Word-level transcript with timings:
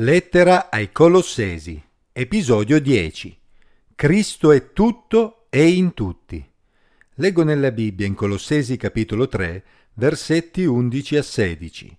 Lettera 0.00 0.68
ai 0.70 0.92
Colossesi, 0.92 1.82
episodio 2.12 2.78
10. 2.78 3.34
Cristo 3.94 4.52
è 4.52 4.74
tutto 4.74 5.46
e 5.48 5.70
in 5.70 5.94
tutti. 5.94 6.46
Leggo 7.14 7.42
nella 7.42 7.70
Bibbia 7.70 8.06
in 8.06 8.12
Colossesi 8.12 8.76
capitolo 8.76 9.26
3, 9.26 9.64
versetti 9.94 10.66
11 10.66 11.16
a 11.16 11.22
16. 11.22 11.98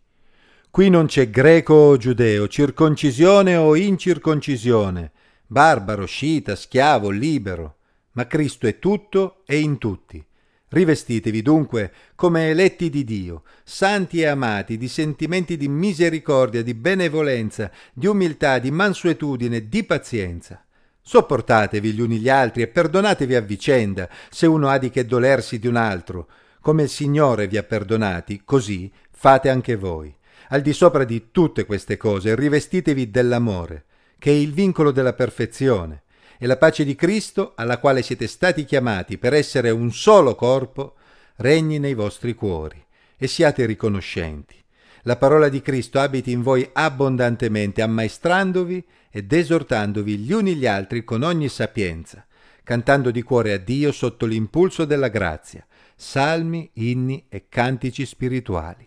Qui 0.69 0.89
non 0.91 1.07
c'è 1.07 1.31
greco 1.31 1.73
o 1.73 1.97
giudeo, 1.97 2.47
circoncisione 2.47 3.55
o 3.55 3.75
incirconcisione, 3.75 5.11
barbaro, 5.47 6.05
scita, 6.05 6.55
schiavo, 6.55 7.09
libero, 7.09 7.77
ma 8.11 8.27
Cristo 8.27 8.67
è 8.67 8.77
tutto 8.77 9.41
e 9.47 9.57
in 9.57 9.79
tutti. 9.79 10.23
Rivestitevi 10.69 11.41
dunque 11.41 11.93
come 12.15 12.49
eletti 12.49 12.89
di 12.89 13.05
Dio, 13.05 13.43
santi 13.63 14.19
e 14.19 14.25
amati, 14.25 14.77
di 14.77 14.89
sentimenti 14.89 15.55
di 15.55 15.69
misericordia, 15.69 16.61
di 16.61 16.73
benevolenza, 16.73 17.71
di 17.93 18.05
umiltà, 18.05 18.59
di 18.59 18.69
mansuetudine, 18.69 19.69
di 19.69 19.85
pazienza. 19.85 20.61
Sopportatevi 21.01 21.93
gli 21.93 22.01
uni 22.01 22.17
gli 22.17 22.27
altri 22.27 22.63
e 22.63 22.67
perdonatevi 22.67 23.35
a 23.35 23.39
vicenda, 23.39 24.09
se 24.29 24.45
uno 24.45 24.67
ha 24.67 24.77
di 24.77 24.89
che 24.89 25.05
dolersi 25.05 25.57
di 25.57 25.67
un 25.67 25.77
altro. 25.77 26.27
Come 26.59 26.83
il 26.83 26.89
Signore 26.89 27.47
vi 27.47 27.55
ha 27.55 27.63
perdonati, 27.63 28.41
così 28.43 28.91
fate 29.09 29.47
anche 29.47 29.77
voi. 29.77 30.13
Al 30.49 30.61
di 30.61 30.73
sopra 30.73 31.05
di 31.05 31.27
tutte 31.31 31.65
queste 31.65 31.95
cose 31.95 32.35
rivestitevi 32.35 33.09
dell'amore, 33.09 33.85
che 34.19 34.31
è 34.31 34.33
il 34.33 34.51
vincolo 34.51 34.91
della 34.91 35.13
perfezione 35.13 36.01
e 36.37 36.45
la 36.45 36.57
pace 36.57 36.83
di 36.83 36.95
Cristo, 36.95 37.53
alla 37.55 37.79
quale 37.79 38.01
siete 38.01 38.27
stati 38.27 38.65
chiamati 38.65 39.17
per 39.17 39.33
essere 39.33 39.69
un 39.69 39.91
solo 39.91 40.35
corpo, 40.35 40.95
regni 41.37 41.79
nei 41.79 41.93
vostri 41.93 42.33
cuori 42.33 42.83
e 43.17 43.27
siate 43.27 43.65
riconoscenti. 43.65 44.55
La 45.03 45.15
parola 45.15 45.49
di 45.49 45.61
Cristo 45.61 45.99
abiti 45.99 46.31
in 46.31 46.41
voi 46.41 46.69
abbondantemente, 46.73 47.81
ammaestrandovi 47.81 48.85
ed 49.09 49.31
esortandovi 49.31 50.17
gli 50.17 50.31
uni 50.31 50.55
gli 50.55 50.67
altri 50.67 51.03
con 51.03 51.23
ogni 51.23 51.47
sapienza, 51.49 52.25
cantando 52.63 53.09
di 53.11 53.21
cuore 53.23 53.53
a 53.53 53.57
Dio 53.57 53.91
sotto 53.91 54.25
l'impulso 54.25 54.83
della 54.85 55.07
grazia, 55.07 55.65
salmi, 55.95 56.69
inni 56.73 57.25
e 57.29 57.47
cantici 57.47 58.05
spirituali. 58.05 58.85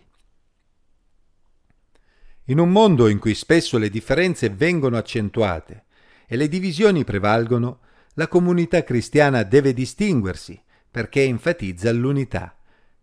In 2.45 2.59
un 2.59 2.71
mondo 2.71 3.09
in 3.09 3.19
cui 3.19 3.35
spesso 3.35 3.79
le 3.79 3.89
differenze 3.89 4.51
vengono 4.51 4.97
accentuate, 4.97 5.85
e 6.33 6.37
le 6.37 6.47
divisioni 6.47 7.03
prevalgono, 7.03 7.81
la 8.15 8.29
comunità 8.29 8.85
cristiana 8.85 9.43
deve 9.43 9.73
distinguersi 9.73 10.63
perché 10.89 11.25
enfatizza 11.25 11.91
l'unità. 11.91 12.57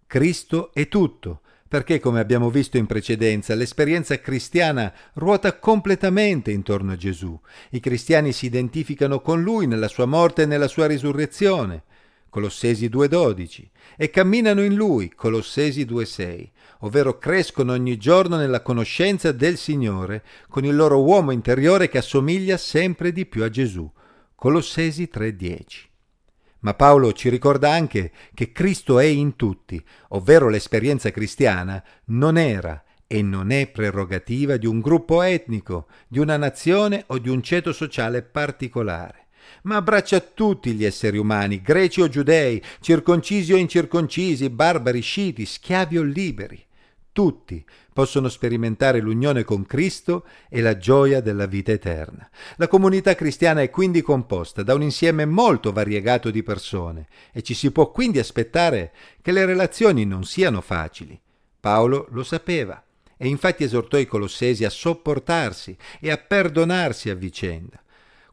Cristo 0.07 0.71
è 0.73 0.87
tutto, 0.87 1.41
perché 1.67 1.99
come 1.99 2.21
abbiamo 2.21 2.49
visto 2.49 2.77
in 2.77 2.85
precedenza 2.85 3.53
l'esperienza 3.53 4.17
cristiana 4.21 4.93
ruota 5.15 5.59
completamente 5.59 6.51
intorno 6.51 6.93
a 6.93 6.95
Gesù. 6.95 7.37
I 7.71 7.81
cristiani 7.81 8.31
si 8.31 8.45
identificano 8.45 9.19
con 9.19 9.41
lui 9.41 9.67
nella 9.67 9.89
sua 9.89 10.05
morte 10.05 10.43
e 10.43 10.45
nella 10.45 10.69
sua 10.69 10.87
risurrezione. 10.87 11.83
Colossesi 12.37 12.87
2.12, 12.87 13.63
e 13.95 14.11
camminano 14.11 14.61
in 14.61 14.75
Lui, 14.75 15.11
Colossesi 15.15 15.85
2.6, 15.85 16.49
ovvero 16.81 17.17
crescono 17.17 17.71
ogni 17.71 17.97
giorno 17.97 18.35
nella 18.35 18.61
conoscenza 18.61 19.31
del 19.31 19.57
Signore, 19.57 20.23
con 20.47 20.63
il 20.63 20.75
loro 20.75 21.01
uomo 21.01 21.31
interiore 21.31 21.89
che 21.89 21.97
assomiglia 21.97 22.57
sempre 22.57 23.11
di 23.11 23.25
più 23.25 23.43
a 23.43 23.49
Gesù, 23.49 23.91
Colossesi 24.35 25.09
3.10. 25.11 25.65
Ma 26.59 26.75
Paolo 26.75 27.11
ci 27.11 27.29
ricorda 27.29 27.71
anche 27.71 28.11
che 28.35 28.51
Cristo 28.51 28.99
è 28.99 29.05
in 29.05 29.35
tutti, 29.35 29.83
ovvero 30.09 30.47
l'esperienza 30.47 31.09
cristiana 31.09 31.83
non 32.05 32.37
era 32.37 32.83
e 33.07 33.23
non 33.23 33.49
è 33.49 33.65
prerogativa 33.65 34.57
di 34.57 34.67
un 34.67 34.79
gruppo 34.79 35.23
etnico, 35.23 35.87
di 36.07 36.19
una 36.19 36.37
nazione 36.37 37.03
o 37.07 37.17
di 37.17 37.29
un 37.29 37.41
ceto 37.41 37.73
sociale 37.73 38.21
particolare 38.21 39.25
ma 39.63 39.77
abbraccia 39.77 40.19
tutti 40.19 40.73
gli 40.73 40.85
esseri 40.85 41.17
umani, 41.17 41.61
greci 41.61 42.01
o 42.01 42.09
giudei, 42.09 42.61
circoncisi 42.79 43.53
o 43.53 43.57
incirconcisi, 43.57 44.49
barbari, 44.49 45.01
sciti, 45.01 45.45
schiavi 45.45 45.97
o 45.97 46.03
liberi. 46.03 46.63
Tutti 47.11 47.65
possono 47.91 48.29
sperimentare 48.29 48.99
l'unione 48.99 49.43
con 49.43 49.65
Cristo 49.65 50.23
e 50.49 50.61
la 50.61 50.77
gioia 50.77 51.19
della 51.19 51.47
vita 51.47 51.71
eterna. 51.71 52.29
La 52.57 52.67
comunità 52.67 53.15
cristiana 53.15 53.63
è 53.63 53.71
quindi 53.71 54.03
composta 54.03 54.61
da 54.61 54.75
un 54.75 54.83
insieme 54.83 55.25
molto 55.25 55.71
variegato 55.71 56.29
di 56.29 56.43
persone 56.43 57.07
e 57.33 57.41
ci 57.41 57.55
si 57.55 57.71
può 57.71 57.89
quindi 57.89 58.19
aspettare 58.19 58.93
che 59.19 59.31
le 59.31 59.45
relazioni 59.45 60.05
non 60.05 60.25
siano 60.25 60.61
facili. 60.61 61.19
Paolo 61.59 62.07
lo 62.11 62.23
sapeva 62.23 62.83
e 63.17 63.27
infatti 63.27 63.63
esortò 63.63 63.97
i 63.97 64.05
colossesi 64.05 64.63
a 64.63 64.69
sopportarsi 64.69 65.75
e 65.99 66.11
a 66.11 66.17
perdonarsi 66.17 67.09
a 67.09 67.15
vicenda. 67.15 67.81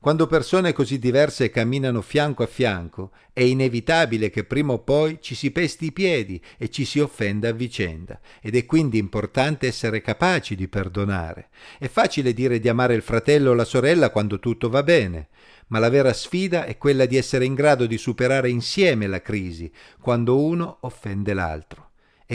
Quando 0.05 0.27
persone 0.27 0.75
così 0.75 0.99
diverse 0.99 1.49
camminano 1.49 2.03
fianco 2.03 2.43
a 2.43 2.47
fianco, 2.47 3.13
è 3.33 3.41
inevitabile 3.41 4.29
che 4.29 4.45
prima 4.45 4.75
o 4.75 4.81
poi 4.81 5.17
ci 5.23 5.35
si 5.35 5.51
pesti 5.51 5.87
i 5.87 5.93
piedi 5.93 6.39
e 6.59 6.69
ci 6.69 6.85
si 6.85 7.01
offenda 7.01 7.49
a 7.49 7.53
vicenda, 7.53 8.21
ed 8.43 8.55
è 8.55 8.67
quindi 8.67 8.99
importante 8.99 9.67
essere 9.67 10.03
capaci 10.03 10.57
di 10.57 10.69
perdonare. 10.69 11.49
È 11.79 11.89
facile 11.89 12.35
dire 12.35 12.61
di 12.61 12.69
amare 12.69 12.93
il 12.93 13.01
fratello 13.01 13.53
o 13.53 13.55
la 13.55 13.65
sorella 13.65 14.11
quando 14.11 14.39
tutto 14.41 14.69
va 14.69 14.83
bene, 14.83 15.29
ma 15.69 15.79
la 15.79 15.89
vera 15.89 16.13
sfida 16.13 16.67
è 16.67 16.77
quella 16.77 17.07
di 17.07 17.17
essere 17.17 17.47
in 17.47 17.55
grado 17.55 17.87
di 17.87 17.97
superare 17.97 18.51
insieme 18.51 19.07
la 19.07 19.23
crisi, 19.23 19.73
quando 20.03 20.39
uno 20.39 20.77
offende 20.81 21.33
l'altro. 21.33 21.84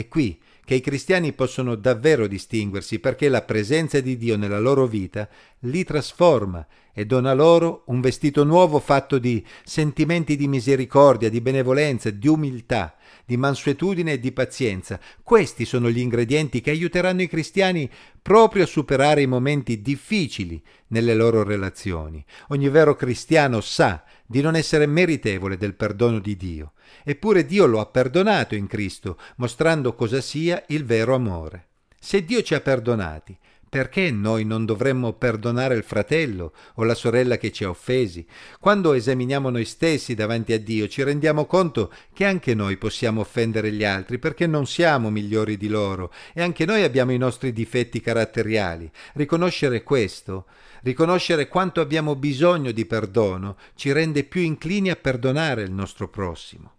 È 0.00 0.08
qui 0.08 0.40
che 0.64 0.76
i 0.76 0.80
cristiani 0.80 1.34
possono 1.34 1.74
davvero 1.74 2.26
distinguersi 2.26 3.00
perché 3.00 3.28
la 3.28 3.42
presenza 3.42 4.00
di 4.00 4.16
Dio 4.16 4.38
nella 4.38 4.58
loro 4.58 4.86
vita 4.86 5.28
li 5.60 5.84
trasforma 5.84 6.66
e 6.94 7.04
dona 7.04 7.34
loro 7.34 7.82
un 7.88 8.00
vestito 8.00 8.42
nuovo 8.44 8.78
fatto 8.78 9.18
di 9.18 9.44
sentimenti 9.62 10.36
di 10.36 10.48
misericordia, 10.48 11.28
di 11.28 11.42
benevolenza, 11.42 12.08
di 12.08 12.28
umiltà, 12.28 12.96
di 13.24 13.36
mansuetudine 13.36 14.12
e 14.12 14.20
di 14.20 14.32
pazienza. 14.32 15.00
Questi 15.22 15.64
sono 15.64 15.90
gli 15.90 15.98
ingredienti 15.98 16.60
che 16.60 16.70
aiuteranno 16.70 17.22
i 17.22 17.28
cristiani 17.28 17.90
proprio 18.20 18.64
a 18.64 18.66
superare 18.66 19.22
i 19.22 19.26
momenti 19.26 19.80
difficili 19.80 20.62
nelle 20.88 21.14
loro 21.14 21.42
relazioni. 21.42 22.24
Ogni 22.48 22.68
vero 22.68 22.94
cristiano 22.94 23.60
sa 23.60 24.04
di 24.26 24.40
non 24.40 24.54
essere 24.54 24.86
meritevole 24.86 25.56
del 25.56 25.74
perdono 25.74 26.18
di 26.18 26.36
Dio, 26.36 26.72
eppure 27.04 27.44
Dio 27.46 27.66
lo 27.66 27.80
ha 27.80 27.86
perdonato 27.86 28.54
in 28.54 28.66
Cristo, 28.66 29.18
mostrando 29.36 29.94
cosa 29.94 30.20
sia 30.20 30.62
il 30.68 30.84
vero 30.84 31.14
amore. 31.14 31.66
Se 31.98 32.24
Dio 32.24 32.42
ci 32.42 32.54
ha 32.54 32.60
perdonati, 32.60 33.36
perché 33.70 34.10
noi 34.10 34.44
non 34.44 34.64
dovremmo 34.64 35.12
perdonare 35.12 35.76
il 35.76 35.84
fratello 35.84 36.52
o 36.74 36.82
la 36.82 36.96
sorella 36.96 37.36
che 37.36 37.52
ci 37.52 37.62
ha 37.62 37.68
offesi? 37.68 38.26
Quando 38.58 38.94
esaminiamo 38.94 39.48
noi 39.48 39.64
stessi 39.64 40.16
davanti 40.16 40.52
a 40.52 40.58
Dio 40.58 40.88
ci 40.88 41.04
rendiamo 41.04 41.46
conto 41.46 41.92
che 42.12 42.24
anche 42.24 42.52
noi 42.54 42.76
possiamo 42.76 43.20
offendere 43.20 43.70
gli 43.70 43.84
altri 43.84 44.18
perché 44.18 44.48
non 44.48 44.66
siamo 44.66 45.08
migliori 45.08 45.56
di 45.56 45.68
loro 45.68 46.12
e 46.34 46.42
anche 46.42 46.64
noi 46.64 46.82
abbiamo 46.82 47.12
i 47.12 47.18
nostri 47.18 47.52
difetti 47.52 48.00
caratteriali. 48.00 48.90
Riconoscere 49.12 49.84
questo, 49.84 50.46
riconoscere 50.82 51.46
quanto 51.46 51.80
abbiamo 51.80 52.16
bisogno 52.16 52.72
di 52.72 52.84
perdono, 52.86 53.56
ci 53.76 53.92
rende 53.92 54.24
più 54.24 54.40
inclini 54.40 54.90
a 54.90 54.96
perdonare 54.96 55.62
il 55.62 55.70
nostro 55.70 56.08
prossimo 56.08 56.72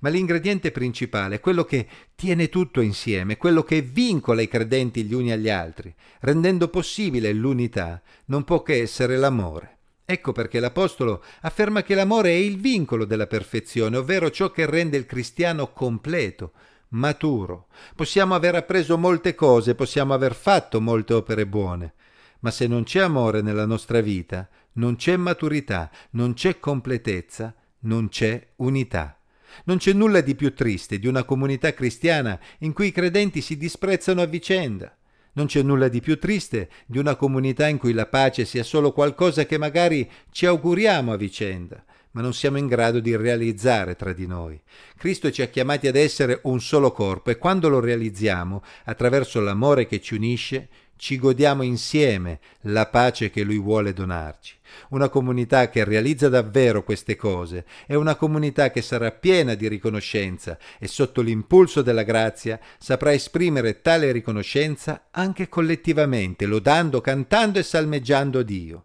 ma 0.00 0.08
l'ingrediente 0.08 0.70
principale 0.70 1.40
quello 1.40 1.64
che 1.64 1.86
tiene 2.14 2.48
tutto 2.48 2.80
insieme, 2.80 3.36
quello 3.36 3.62
che 3.62 3.82
vincola 3.82 4.40
i 4.42 4.48
credenti 4.48 5.04
gli 5.04 5.14
uni 5.14 5.32
agli 5.32 5.48
altri, 5.48 5.94
rendendo 6.20 6.68
possibile 6.68 7.32
l'unità, 7.32 8.00
non 8.26 8.44
può 8.44 8.62
che 8.62 8.80
essere 8.80 9.16
l'amore. 9.16 9.78
Ecco 10.04 10.32
perché 10.32 10.58
l'Apostolo 10.58 11.22
afferma 11.42 11.82
che 11.82 11.94
l'amore 11.94 12.30
è 12.30 12.34
il 12.34 12.58
vincolo 12.58 13.04
della 13.04 13.28
perfezione, 13.28 13.96
ovvero 13.96 14.30
ciò 14.30 14.50
che 14.50 14.66
rende 14.66 14.96
il 14.96 15.06
cristiano 15.06 15.72
completo, 15.72 16.52
maturo. 16.88 17.68
Possiamo 17.94 18.34
aver 18.34 18.56
appreso 18.56 18.98
molte 18.98 19.36
cose, 19.36 19.76
possiamo 19.76 20.12
aver 20.12 20.34
fatto 20.34 20.80
molte 20.80 21.14
opere 21.14 21.46
buone, 21.46 21.94
ma 22.40 22.50
se 22.50 22.66
non 22.66 22.82
c'è 22.82 23.00
amore 23.00 23.40
nella 23.40 23.66
nostra 23.66 24.00
vita, 24.00 24.48
non 24.72 24.96
c'è 24.96 25.16
maturità, 25.16 25.90
non 26.10 26.34
c'è 26.34 26.58
completezza, 26.58 27.54
non 27.80 28.08
c'è 28.08 28.44
unità. 28.56 29.19
Non 29.64 29.78
c'è 29.78 29.92
nulla 29.92 30.20
di 30.20 30.34
più 30.34 30.54
triste 30.54 30.98
di 30.98 31.06
una 31.06 31.24
comunità 31.24 31.72
cristiana 31.74 32.38
in 32.58 32.72
cui 32.72 32.88
i 32.88 32.92
credenti 32.92 33.40
si 33.40 33.56
disprezzano 33.56 34.22
a 34.22 34.26
vicenda. 34.26 34.94
Non 35.32 35.46
c'è 35.46 35.62
nulla 35.62 35.88
di 35.88 36.00
più 36.00 36.18
triste 36.18 36.68
di 36.86 36.98
una 36.98 37.14
comunità 37.14 37.68
in 37.68 37.78
cui 37.78 37.92
la 37.92 38.06
pace 38.06 38.44
sia 38.44 38.64
solo 38.64 38.92
qualcosa 38.92 39.46
che 39.46 39.58
magari 39.58 40.10
ci 40.30 40.46
auguriamo 40.46 41.12
a 41.12 41.16
vicenda, 41.16 41.84
ma 42.12 42.20
non 42.20 42.34
siamo 42.34 42.58
in 42.58 42.66
grado 42.66 42.98
di 42.98 43.14
realizzare 43.14 43.94
tra 43.94 44.12
di 44.12 44.26
noi. 44.26 44.60
Cristo 44.96 45.30
ci 45.30 45.42
ha 45.42 45.46
chiamati 45.46 45.86
ad 45.86 45.94
essere 45.94 46.40
un 46.44 46.60
solo 46.60 46.90
corpo 46.90 47.30
e 47.30 47.38
quando 47.38 47.68
lo 47.68 47.78
realizziamo, 47.78 48.62
attraverso 48.84 49.40
l'amore 49.40 49.86
che 49.86 50.00
ci 50.00 50.14
unisce, 50.14 50.68
ci 51.00 51.18
godiamo 51.18 51.62
insieme 51.62 52.40
la 52.64 52.84
pace 52.84 53.30
che 53.30 53.42
Lui 53.42 53.58
vuole 53.58 53.94
donarci. 53.94 54.54
Una 54.90 55.08
comunità 55.08 55.70
che 55.70 55.82
realizza 55.82 56.28
davvero 56.28 56.84
queste 56.84 57.16
cose 57.16 57.64
è 57.86 57.94
una 57.94 58.16
comunità 58.16 58.70
che 58.70 58.82
sarà 58.82 59.10
piena 59.10 59.54
di 59.54 59.66
riconoscenza 59.66 60.58
e 60.78 60.86
sotto 60.88 61.22
l'impulso 61.22 61.80
della 61.80 62.02
grazia 62.02 62.60
saprà 62.78 63.14
esprimere 63.14 63.80
tale 63.80 64.12
riconoscenza 64.12 65.06
anche 65.10 65.48
collettivamente, 65.48 66.44
lodando, 66.44 67.00
cantando 67.00 67.58
e 67.58 67.62
salmeggiando 67.62 68.42
Dio. 68.42 68.84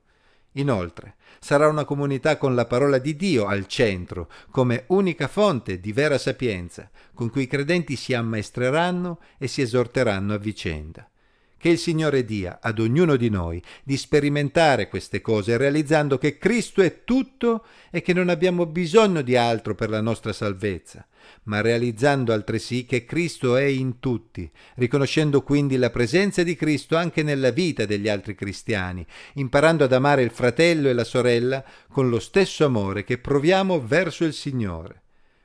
Inoltre, 0.53 1.15
sarà 1.41 1.67
una 1.67 1.83
comunità 1.83 2.37
con 2.37 2.55
la 2.55 2.65
parola 2.65 2.97
di 2.97 3.17
Dio 3.17 3.45
al 3.45 3.67
centro, 3.67 4.29
come 4.51 4.85
unica 4.87 5.27
fonte 5.27 5.81
di 5.81 5.91
vera 5.91 6.17
sapienza, 6.17 6.89
con 7.13 7.29
cui 7.29 7.41
i 7.41 7.47
credenti 7.47 7.97
si 7.97 8.13
ammaestreranno 8.13 9.19
e 9.37 9.49
si 9.49 9.61
esorteranno 9.61 10.33
a 10.33 10.37
vicenda. 10.37 11.09
Che 11.57 11.69
il 11.69 11.77
Signore 11.79 12.23
dia 12.25 12.59
ad 12.61 12.79
ognuno 12.79 13.15
di 13.15 13.29
noi 13.29 13.61
di 13.83 13.97
sperimentare 13.97 14.87
queste 14.87 15.21
cose, 15.21 15.57
realizzando 15.57 16.17
che 16.17 16.37
Cristo 16.37 16.81
è 16.81 17.03
tutto 17.03 17.65
e 17.89 18.01
che 18.01 18.13
non 18.13 18.29
abbiamo 18.29 18.65
bisogno 18.65 19.21
di 19.21 19.35
altro 19.35 19.73
per 19.73 19.89
la 19.89 20.01
nostra 20.01 20.31
salvezza, 20.31 21.07
ma 21.43 21.61
realizzando 21.61 22.33
altresì 22.33 22.85
che 22.85 23.05
Cristo 23.05 23.55
è 23.55 23.63
in 23.63 23.99
tutti, 23.99 24.49
riconoscendo 24.75 25.41
quindi 25.41 25.77
la 25.77 25.89
presenza 25.89 26.43
di 26.43 26.55
Cristo 26.55 26.97
anche 26.97 27.23
nella 27.23 27.51
vita 27.51 27.85
degli 27.85 28.09
altri 28.09 28.35
cristiani, 28.35 29.05
imparando 29.35 29.85
ad 29.85 29.93
amare 29.93 30.21
il 30.21 30.31
fratello 30.31 30.89
e 30.89 30.93
la 30.93 31.03
sorella 31.03 31.63
con 31.89 32.09
lo 32.09 32.19
stesso 32.19 32.65
amore 32.65 33.03
che 33.03 33.17
proviamo 33.17 33.83
verso 33.83 34.23
il 34.23 34.33
Signore. 34.33 35.01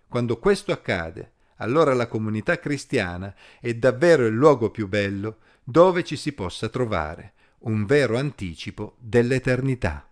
Quando 0.09 0.39
questo 0.39 0.73
accade, 0.73 1.33
allora 1.61 1.95
la 1.95 2.07
comunità 2.07 2.59
cristiana 2.59 3.35
è 3.61 3.73
davvero 3.75 4.27
il 4.27 4.35
luogo 4.35 4.71
più 4.71 4.89
bello 4.89 5.39
dove 5.65 6.05
ci 6.05 6.17
si 6.17 6.33
possa 6.33 6.69
trovare 6.69 7.33
un 7.61 7.85
vero 7.85 8.17
anticipo 8.17 8.97
dell'eternità. 8.99 10.10